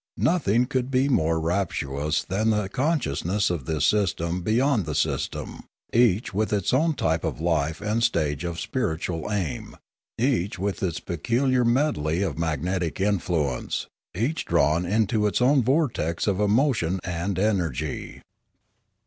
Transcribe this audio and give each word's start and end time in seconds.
Nothing 0.17 0.65
could 0.65 0.89
be 0.89 1.07
more 1.09 1.39
rapturous 1.39 2.23
than 2.23 2.49
the 2.49 2.67
consciousness 2.69 3.51
of 3.51 3.65
this 3.65 3.85
system 3.85 4.41
beyond 4.41 4.89
system, 4.97 5.65
each 5.93 6.33
with 6.33 6.51
its 6.51 6.73
own 6.73 6.95
type 6.95 7.23
of 7.23 7.39
life 7.39 7.81
and 7.81 8.01
stage 8.03 8.43
of 8.43 8.59
spiritual 8.59 9.31
aim, 9.31 9.77
each 10.17 10.57
with 10.57 10.81
its 10.81 10.99
peculiar 10.99 11.63
medley 11.63 12.23
of 12.23 12.35
magnetic 12.39 12.99
influence, 12.99 13.85
each 14.15 14.43
drawn 14.43 14.87
into 14.87 15.27
its 15.27 15.39
own 15.39 15.61
vortex 15.61 16.25
of 16.25 16.39
emotion 16.39 16.99
and 17.03 17.37
energy. 17.37 18.23